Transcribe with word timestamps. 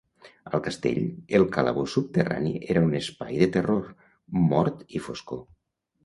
Al 0.57 0.61
castell, 0.67 1.01
el 1.39 1.43
calabós 1.57 1.91
subterrani 1.97 2.53
era 2.75 2.83
un 2.85 2.95
espai 2.99 3.37
de 3.41 3.49
terror, 3.57 3.91
mort 4.55 4.81
i 5.01 5.03
foscor. 5.09 5.43